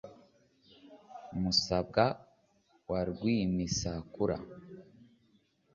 musabwa 1.41 2.05
wa 2.89 3.01
rwimisakura 3.09 4.37